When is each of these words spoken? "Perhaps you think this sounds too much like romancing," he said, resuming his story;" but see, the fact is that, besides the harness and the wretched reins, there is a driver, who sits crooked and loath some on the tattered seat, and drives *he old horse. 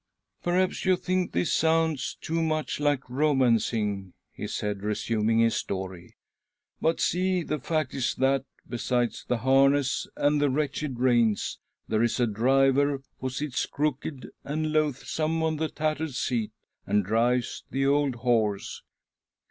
"Perhaps 0.43 0.83
you 0.83 0.95
think 0.95 1.31
this 1.31 1.53
sounds 1.53 2.17
too 2.19 2.41
much 2.41 2.79
like 2.79 3.07
romancing," 3.07 4.13
he 4.33 4.47
said, 4.47 4.81
resuming 4.81 5.37
his 5.37 5.55
story;" 5.55 6.15
but 6.81 6.99
see, 6.99 7.43
the 7.43 7.59
fact 7.59 7.93
is 7.93 8.15
that, 8.15 8.43
besides 8.67 9.23
the 9.27 9.37
harness 9.37 10.07
and 10.15 10.41
the 10.41 10.49
wretched 10.49 10.97
reins, 10.99 11.59
there 11.87 12.01
is 12.01 12.19
a 12.19 12.25
driver, 12.25 13.03
who 13.19 13.29
sits 13.29 13.67
crooked 13.67 14.31
and 14.43 14.73
loath 14.73 15.05
some 15.05 15.43
on 15.43 15.57
the 15.57 15.69
tattered 15.69 16.15
seat, 16.15 16.51
and 16.87 17.05
drives 17.05 17.63
*he 17.71 17.85
old 17.85 18.15
horse. 18.15 18.81